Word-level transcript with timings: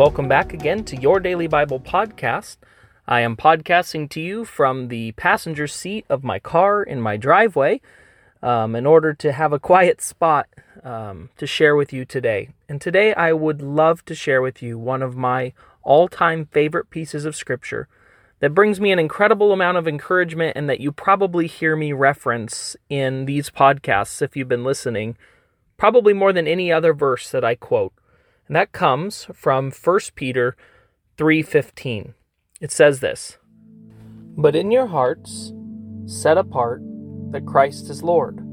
Welcome 0.00 0.28
back 0.28 0.54
again 0.54 0.84
to 0.84 0.96
Your 0.98 1.20
Daily 1.20 1.46
Bible 1.46 1.78
Podcast. 1.78 2.56
I 3.06 3.20
am 3.20 3.36
podcasting 3.36 4.08
to 4.12 4.20
you 4.22 4.46
from 4.46 4.88
the 4.88 5.12
passenger 5.12 5.66
seat 5.66 6.06
of 6.08 6.24
my 6.24 6.38
car 6.38 6.82
in 6.82 7.02
my 7.02 7.18
driveway 7.18 7.82
um, 8.42 8.74
in 8.74 8.86
order 8.86 9.12
to 9.12 9.30
have 9.30 9.52
a 9.52 9.58
quiet 9.58 10.00
spot 10.00 10.48
um, 10.82 11.28
to 11.36 11.46
share 11.46 11.76
with 11.76 11.92
you 11.92 12.06
today. 12.06 12.48
And 12.66 12.80
today 12.80 13.12
I 13.12 13.34
would 13.34 13.60
love 13.60 14.02
to 14.06 14.14
share 14.14 14.40
with 14.40 14.62
you 14.62 14.78
one 14.78 15.02
of 15.02 15.18
my 15.18 15.52
all 15.82 16.08
time 16.08 16.46
favorite 16.46 16.88
pieces 16.88 17.26
of 17.26 17.36
scripture 17.36 17.86
that 18.38 18.54
brings 18.54 18.80
me 18.80 18.92
an 18.92 18.98
incredible 18.98 19.52
amount 19.52 19.76
of 19.76 19.86
encouragement 19.86 20.56
and 20.56 20.66
that 20.70 20.80
you 20.80 20.92
probably 20.92 21.46
hear 21.46 21.76
me 21.76 21.92
reference 21.92 22.74
in 22.88 23.26
these 23.26 23.50
podcasts 23.50 24.22
if 24.22 24.34
you've 24.34 24.48
been 24.48 24.64
listening, 24.64 25.18
probably 25.76 26.14
more 26.14 26.32
than 26.32 26.48
any 26.48 26.72
other 26.72 26.94
verse 26.94 27.30
that 27.30 27.44
I 27.44 27.54
quote. 27.54 27.92
And 28.50 28.56
that 28.56 28.72
comes 28.72 29.28
from 29.32 29.70
1 29.70 30.16
Peter 30.16 30.56
3:15. 31.16 32.14
It 32.60 32.72
says 32.72 32.98
this: 32.98 33.38
"But 34.36 34.56
in 34.56 34.72
your 34.72 34.86
hearts 34.86 35.52
set 36.06 36.36
apart 36.36 36.82
that 37.30 37.46
Christ 37.46 37.88
is 37.88 38.02
Lord. 38.02 38.44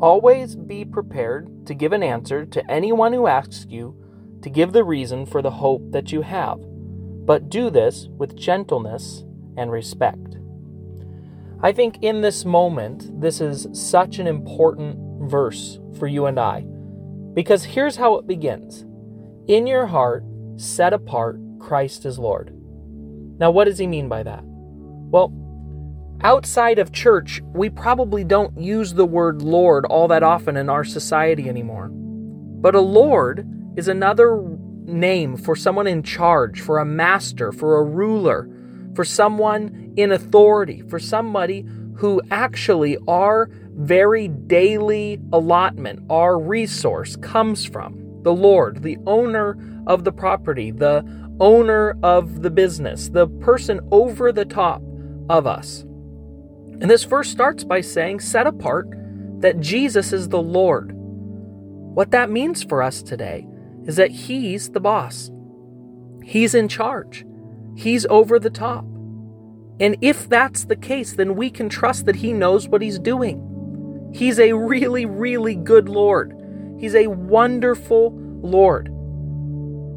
Always 0.00 0.56
be 0.56 0.82
prepared 0.82 1.66
to 1.66 1.74
give 1.74 1.92
an 1.92 2.02
answer 2.02 2.46
to 2.46 2.70
anyone 2.70 3.12
who 3.12 3.26
asks 3.26 3.66
you 3.68 3.94
to 4.40 4.48
give 4.48 4.72
the 4.72 4.82
reason 4.82 5.26
for 5.26 5.42
the 5.42 5.50
hope 5.60 5.82
that 5.90 6.10
you 6.10 6.22
have, 6.22 6.60
but 7.26 7.50
do 7.50 7.68
this 7.68 8.08
with 8.16 8.34
gentleness 8.34 9.26
and 9.58 9.70
respect." 9.70 10.38
I 11.60 11.72
think 11.72 11.98
in 12.00 12.22
this 12.22 12.46
moment, 12.46 13.20
this 13.20 13.42
is 13.42 13.68
such 13.72 14.18
an 14.20 14.26
important 14.26 15.28
verse 15.28 15.78
for 15.98 16.06
you 16.06 16.24
and 16.24 16.40
I. 16.40 16.66
Because 17.34 17.62
here's 17.62 17.96
how 17.96 18.14
it 18.14 18.26
begins 18.26 18.86
in 19.48 19.66
your 19.66 19.86
heart, 19.86 20.22
set 20.56 20.92
apart 20.92 21.40
Christ 21.58 22.04
as 22.04 22.18
Lord. 22.18 22.52
Now, 23.38 23.50
what 23.50 23.64
does 23.64 23.78
he 23.78 23.86
mean 23.86 24.08
by 24.08 24.22
that? 24.22 24.42
Well, 24.44 25.32
outside 26.20 26.78
of 26.78 26.92
church, 26.92 27.40
we 27.54 27.70
probably 27.70 28.24
don't 28.24 28.60
use 28.60 28.92
the 28.92 29.06
word 29.06 29.40
Lord 29.40 29.86
all 29.86 30.06
that 30.08 30.22
often 30.22 30.56
in 30.56 30.68
our 30.68 30.84
society 30.84 31.48
anymore. 31.48 31.88
But 31.88 32.74
a 32.74 32.80
Lord 32.80 33.48
is 33.76 33.88
another 33.88 34.42
name 34.84 35.36
for 35.36 35.56
someone 35.56 35.86
in 35.86 36.02
charge, 36.02 36.60
for 36.60 36.78
a 36.78 36.84
master, 36.84 37.50
for 37.50 37.78
a 37.78 37.84
ruler, 37.84 38.50
for 38.94 39.04
someone 39.04 39.94
in 39.96 40.12
authority, 40.12 40.82
for 40.82 40.98
somebody 40.98 41.64
who 41.96 42.20
actually 42.30 42.98
our 43.06 43.48
very 43.74 44.28
daily 44.28 45.20
allotment, 45.32 46.04
our 46.10 46.38
resource 46.38 47.16
comes 47.16 47.64
from 47.64 48.07
the 48.22 48.32
Lord, 48.32 48.82
the 48.82 48.98
owner 49.06 49.56
of 49.86 50.04
the 50.04 50.12
property, 50.12 50.70
the 50.70 51.04
owner 51.40 51.96
of 52.02 52.42
the 52.42 52.50
business, 52.50 53.08
the 53.08 53.26
person 53.26 53.80
over 53.90 54.32
the 54.32 54.44
top 54.44 54.82
of 55.28 55.46
us. 55.46 55.82
And 56.80 56.90
this 56.90 57.04
verse 57.04 57.28
starts 57.28 57.64
by 57.64 57.80
saying, 57.80 58.20
set 58.20 58.46
apart 58.46 58.88
that 59.40 59.60
Jesus 59.60 60.12
is 60.12 60.28
the 60.28 60.42
Lord. 60.42 60.92
What 60.94 62.10
that 62.12 62.30
means 62.30 62.62
for 62.62 62.82
us 62.82 63.02
today 63.02 63.46
is 63.84 63.96
that 63.96 64.10
He's 64.10 64.70
the 64.70 64.80
boss, 64.80 65.30
He's 66.22 66.54
in 66.54 66.68
charge, 66.68 67.24
He's 67.76 68.06
over 68.06 68.38
the 68.38 68.50
top. 68.50 68.84
And 69.80 69.96
if 70.00 70.28
that's 70.28 70.64
the 70.64 70.76
case, 70.76 71.12
then 71.14 71.36
we 71.36 71.50
can 71.50 71.68
trust 71.68 72.06
that 72.06 72.16
He 72.16 72.32
knows 72.32 72.68
what 72.68 72.82
He's 72.82 72.98
doing. 72.98 74.10
He's 74.12 74.38
a 74.38 74.52
really, 74.52 75.06
really 75.06 75.54
good 75.54 75.88
Lord. 75.88 76.34
He's 76.78 76.94
a 76.94 77.08
wonderful 77.08 78.12
Lord. 78.42 78.94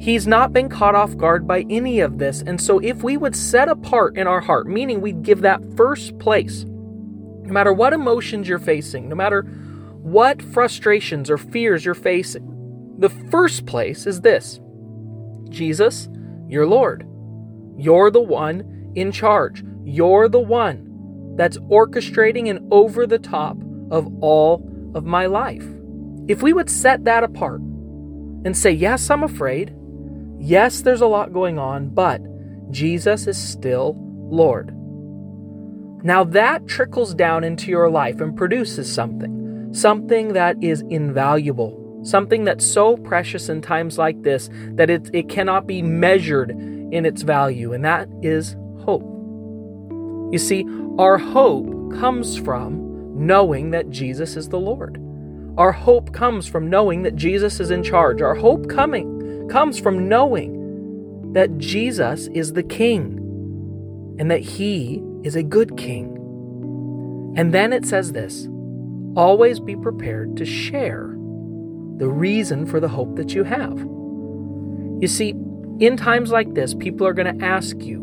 He's 0.00 0.26
not 0.26 0.52
been 0.52 0.68
caught 0.68 0.94
off 0.96 1.16
guard 1.16 1.46
by 1.46 1.64
any 1.70 2.00
of 2.00 2.18
this. 2.18 2.42
And 2.42 2.60
so, 2.60 2.80
if 2.80 3.04
we 3.04 3.16
would 3.16 3.36
set 3.36 3.68
apart 3.68 4.16
in 4.16 4.26
our 4.26 4.40
heart, 4.40 4.66
meaning 4.66 5.00
we'd 5.00 5.22
give 5.22 5.42
that 5.42 5.62
first 5.76 6.18
place, 6.18 6.64
no 6.64 7.52
matter 7.52 7.72
what 7.72 7.92
emotions 7.92 8.48
you're 8.48 8.58
facing, 8.58 9.08
no 9.08 9.14
matter 9.14 9.42
what 9.42 10.42
frustrations 10.42 11.30
or 11.30 11.38
fears 11.38 11.84
you're 11.84 11.94
facing, 11.94 12.96
the 12.98 13.10
first 13.10 13.66
place 13.66 14.06
is 14.06 14.22
this 14.22 14.60
Jesus, 15.50 16.08
you're 16.48 16.66
Lord. 16.66 17.06
You're 17.76 18.10
the 18.10 18.20
one 18.20 18.92
in 18.94 19.12
charge. 19.12 19.64
You're 19.84 20.28
the 20.28 20.40
one 20.40 21.34
that's 21.36 21.58
orchestrating 21.58 22.50
and 22.50 22.72
over 22.72 23.06
the 23.06 23.18
top 23.18 23.56
of 23.90 24.08
all 24.20 24.68
of 24.94 25.04
my 25.04 25.26
life. 25.26 25.66
If 26.32 26.42
we 26.42 26.54
would 26.54 26.70
set 26.70 27.04
that 27.04 27.24
apart 27.24 27.60
and 27.60 28.56
say, 28.56 28.70
Yes, 28.70 29.10
I'm 29.10 29.22
afraid. 29.22 29.76
Yes, 30.38 30.80
there's 30.80 31.02
a 31.02 31.06
lot 31.06 31.34
going 31.34 31.58
on, 31.58 31.90
but 31.90 32.22
Jesus 32.70 33.26
is 33.26 33.36
still 33.36 33.94
Lord. 34.30 34.74
Now 36.02 36.24
that 36.24 36.66
trickles 36.66 37.12
down 37.12 37.44
into 37.44 37.70
your 37.70 37.90
life 37.90 38.22
and 38.22 38.34
produces 38.34 38.90
something, 38.90 39.74
something 39.74 40.32
that 40.32 40.56
is 40.62 40.82
invaluable, 40.88 42.00
something 42.02 42.44
that's 42.44 42.66
so 42.66 42.96
precious 42.96 43.50
in 43.50 43.60
times 43.60 43.98
like 43.98 44.22
this 44.22 44.48
that 44.70 44.88
it, 44.88 45.10
it 45.12 45.28
cannot 45.28 45.66
be 45.66 45.82
measured 45.82 46.48
in 46.50 47.04
its 47.04 47.20
value, 47.20 47.74
and 47.74 47.84
that 47.84 48.08
is 48.22 48.56
hope. 48.86 49.02
You 50.32 50.38
see, 50.38 50.64
our 50.98 51.18
hope 51.18 51.92
comes 51.92 52.38
from 52.38 53.26
knowing 53.26 53.70
that 53.72 53.90
Jesus 53.90 54.34
is 54.34 54.48
the 54.48 54.58
Lord. 54.58 54.98
Our 55.58 55.72
hope 55.72 56.14
comes 56.14 56.46
from 56.46 56.70
knowing 56.70 57.02
that 57.02 57.16
Jesus 57.16 57.60
is 57.60 57.70
in 57.70 57.82
charge. 57.82 58.22
Our 58.22 58.34
hope 58.34 58.68
coming 58.70 59.48
comes 59.50 59.78
from 59.78 60.08
knowing 60.08 61.32
that 61.34 61.58
Jesus 61.58 62.28
is 62.28 62.54
the 62.54 62.62
king 62.62 63.18
and 64.18 64.30
that 64.30 64.40
he 64.40 65.02
is 65.22 65.36
a 65.36 65.42
good 65.42 65.76
king. 65.76 66.08
And 67.36 67.52
then 67.52 67.72
it 67.72 67.84
says 67.84 68.12
this 68.12 68.48
always 69.14 69.60
be 69.60 69.76
prepared 69.76 70.38
to 70.38 70.46
share 70.46 71.08
the 71.98 72.08
reason 72.08 72.64
for 72.64 72.80
the 72.80 72.88
hope 72.88 73.16
that 73.16 73.34
you 73.34 73.44
have. 73.44 73.78
You 75.02 75.08
see, 75.08 75.34
in 75.80 75.96
times 75.98 76.30
like 76.30 76.54
this, 76.54 76.72
people 76.74 77.06
are 77.06 77.12
going 77.12 77.38
to 77.38 77.44
ask 77.44 77.76
you 77.82 78.00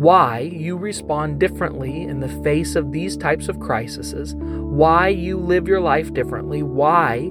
why 0.00 0.38
you 0.38 0.78
respond 0.78 1.38
differently 1.38 2.04
in 2.04 2.20
the 2.20 2.42
face 2.42 2.74
of 2.74 2.90
these 2.90 3.18
types 3.18 3.48
of 3.48 3.60
crises, 3.60 4.34
why 4.34 5.08
you 5.08 5.36
live 5.36 5.68
your 5.68 5.80
life 5.80 6.14
differently, 6.14 6.62
why 6.62 7.30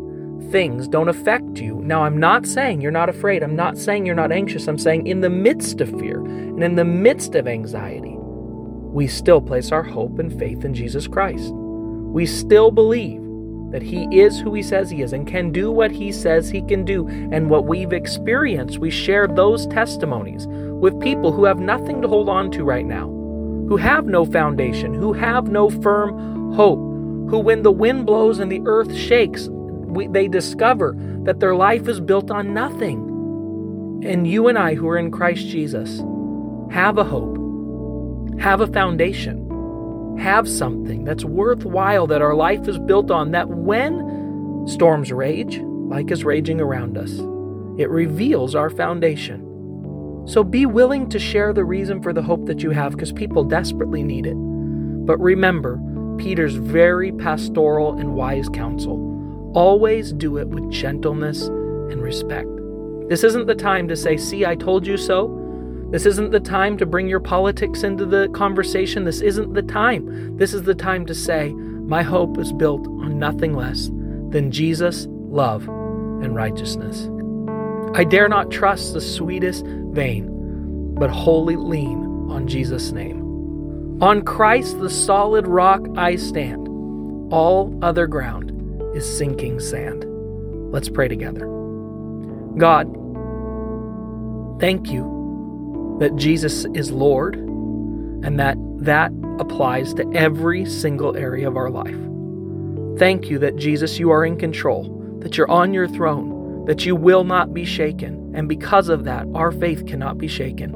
things 0.52 0.88
don't 0.88 1.09
affect 1.09 1.57
you. 1.59 1.81
Now, 1.81 2.03
I'm 2.03 2.18
not 2.18 2.46
saying 2.46 2.81
you're 2.81 2.91
not 2.91 3.09
afraid. 3.09 3.41
I'm 3.41 3.56
not 3.56 3.75
saying 3.75 4.06
you're 4.06 4.13
not 4.13 4.31
anxious. 4.31 4.68
I'm 4.68 4.78
saying 4.78 5.07
in 5.07 5.22
the 5.22 5.31
midst 5.31 5.81
of 5.81 5.90
fear 6.00 6.24
and 6.24 6.63
in 6.63 6.75
the 6.75 6.85
midst 6.85 7.34
of 7.34 7.47
anxiety, 7.47 8.16
we 8.19 9.07
still 9.07 9.41
place 9.41 9.72
our 9.72 9.84
hope 9.84 10.19
and 10.19 10.38
faith 10.38 10.63
in 10.63 10.75
Jesus 10.75 11.07
Christ. 11.07 11.51
We 11.51 12.28
still 12.28 12.69
believe 12.69 13.22
that 13.72 13.81
He 13.81 14.06
is 14.18 14.40
who 14.40 14.53
He 14.53 14.63
says 14.63 14.90
He 14.90 15.02
is 15.02 15.13
and 15.13 15.28
can 15.28 15.52
do 15.52 15.72
what 15.72 15.91
He 15.91 16.12
says 16.12 16.50
He 16.50 16.62
can 16.62 16.84
do. 16.84 17.07
And 17.31 17.50
what 17.50 17.66
we've 17.66 17.94
experienced, 17.94 18.80
we 18.80 18.90
share 18.90 19.28
those 19.28 19.68
testimonies 19.68 20.47
with 20.47 21.00
people 21.02 21.31
who 21.31 21.46
have 21.46 21.59
nothing 21.59 22.01
to 22.01 22.07
hold 22.07 22.30
on 22.30 22.51
to 22.51 22.63
right 22.63 22.86
now, 22.86 23.07
who 23.07 23.77
have 23.77 24.06
no 24.06 24.25
foundation, 24.25 24.94
who 24.94 25.13
have 25.13 25.48
no 25.48 25.69
firm 25.69 26.54
hope, 26.54 26.80
who, 27.30 27.39
when 27.39 27.63
the 27.63 27.71
wind 27.71 28.06
blows 28.06 28.39
and 28.39 28.51
the 28.51 28.62
earth 28.66 28.95
shakes, 28.95 29.48
we, 29.50 30.07
they 30.07 30.27
discover 30.27 30.95
that 31.24 31.39
their 31.39 31.56
life 31.56 31.88
is 31.88 32.00
built 32.00 32.31
on 32.31 32.54
nothing. 32.54 33.06
And 34.04 34.25
you 34.25 34.48
and 34.48 34.57
I, 34.57 34.75
who 34.75 34.88
are 34.88 34.98
in 34.98 35.12
Christ 35.12 35.45
Jesus, 35.48 36.01
have 36.72 36.98
a 36.98 37.04
hope, 37.04 37.38
have 38.39 38.62
a 38.62 38.68
foundation, 38.68 39.49
have 40.18 40.48
something 40.48 41.04
that's 41.04 41.24
worthwhile 41.24 42.08
that 42.08 42.22
our 42.22 42.36
life 42.36 42.68
is 42.68 42.80
built 42.80 43.12
on, 43.12 43.32
that 43.32 43.48
when 43.50 44.66
storms 44.68 45.12
rage, 45.12 45.60
like 45.60 46.12
is 46.12 46.24
raging 46.24 46.60
around 46.60 46.98
us, 46.98 47.20
it 47.80 47.90
reveals 47.90 48.56
our 48.56 48.70
foundation. 48.70 49.46
So 50.28 50.44
be 50.44 50.66
willing 50.66 51.10
to 51.10 51.20
share 51.20 51.54
the 51.54 51.64
reason 51.64 52.04
for 52.04 52.14
the 52.14 52.22
hope 52.22 52.46
that 52.46 52.62
you 52.62 52.72
have 52.72 52.92
because 52.92 53.12
people 53.12 53.44
desperately 53.44 54.04
need 54.04 54.26
it. 54.26 54.36
But 54.36 55.20
remember 55.20 55.80
Peter's 56.18 56.56
very 56.56 57.12
pastoral 57.12 57.98
and 57.98 58.14
wise 58.16 58.50
counsel 58.50 59.10
always 59.56 60.14
do 60.14 60.38
it 60.38 60.48
with 60.48 60.70
gentleness 60.72 61.48
and 61.48 62.02
respect. 62.02 62.50
This 63.10 63.24
isn't 63.24 63.48
the 63.48 63.56
time 63.56 63.88
to 63.88 63.96
say, 63.96 64.18
See, 64.18 64.46
I 64.46 64.56
told 64.56 64.86
you 64.86 64.98
so, 64.98 65.38
This 65.91 66.06
isn't 66.06 66.30
the 66.30 66.39
time 66.39 66.77
to 66.77 66.86
bring 66.86 67.07
your 67.07 67.19
politics 67.19 67.81
into 67.81 68.06
the 68.06 68.30
conversation. 68.30 69.06
This 69.06 69.21
isn't 69.21 69.56
the 69.56 69.63
time. 69.63 70.38
This 70.38 70.53
is 70.53 70.62
the 70.62 70.75
time 70.75 71.03
to 71.07 71.15
say, 71.15 71.51
My 71.51 72.03
hope 72.03 72.38
is 72.38 72.53
built 72.53 72.88
on 72.88 73.18
nothing 73.18 73.53
less 73.53 73.88
than 74.30 74.51
Jesus, 74.51 75.07
love, 75.09 75.68
and 75.68 76.36
righteousness. 76.36 77.09
I 77.95 78.03
dare 78.03 78.30
not 78.30 78.51
trust 78.51 78.94
the 78.94 79.01
sweetest 79.01 79.65
vein, 79.65 80.94
but 80.94 81.09
wholly 81.09 81.56
lean 81.56 82.27
on 82.30 82.47
Jesus' 82.47 82.91
name. 82.91 83.97
On 84.00 84.21
Christ, 84.21 84.80
the 84.80 84.91
solid 84.91 85.47
rock, 85.47 85.81
I 85.97 86.18
stand. 86.18 86.68
All 87.33 87.75
other 87.81 88.06
ground 88.06 88.51
is 88.95 89.18
sinking 89.18 89.59
sand. 89.59 90.06
Let's 90.71 90.88
pray 90.88 91.07
together. 91.07 91.47
God, 92.57 92.86
thank 94.59 94.91
you 94.91 95.19
that 96.00 96.16
Jesus 96.16 96.66
is 96.74 96.92
Lord 96.92 97.36
and 97.36 98.40
that 98.40 98.57
that 98.80 99.12
applies 99.40 99.94
to 99.96 100.10
every 100.13 100.66
single 100.66 101.16
area 101.16 101.48
of 101.48 101.57
our 101.57 101.69
life. 101.69 101.96
Thank 103.00 103.30
you 103.30 103.40
that 103.40 103.56
Jesus, 103.56 104.00
you 104.00 104.12
are 104.12 104.25
in 104.25 104.38
control, 104.38 105.18
that 105.19 105.38
you're 105.38 105.50
on 105.50 105.74
your 105.74 105.88
throne, 105.88 106.66
that 106.66 106.86
you 106.86 106.96
will 106.96 107.24
not 107.24 107.54
be 107.54 107.66
shaken, 107.66 108.31
and 108.36 108.48
because 108.48 108.90
of 108.90 109.06
that, 109.06 109.25
our 109.34 109.51
faith 109.51 109.86
cannot 109.86 110.18
be 110.18 110.28
shaken. 110.28 110.74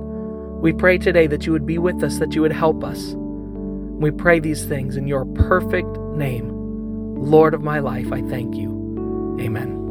We 0.61 0.73
pray 0.73 0.97
today 0.97 1.27
that 1.27 1.45
you 1.45 1.51
would 1.51 1.65
be 1.65 1.77
with 1.77 2.03
us, 2.03 2.19
that 2.19 2.33
you 2.33 2.41
would 2.41 2.53
help 2.53 2.83
us. 2.83 3.13
We 3.15 4.11
pray 4.11 4.39
these 4.39 4.65
things 4.65 4.97
in 4.97 5.07
your 5.07 5.25
perfect 5.25 5.97
name. 6.15 6.51
Lord 7.15 7.53
of 7.53 7.61
my 7.61 7.79
life, 7.79 8.11
I 8.11 8.21
thank 8.21 8.55
you. 8.55 9.37
Amen. 9.39 9.82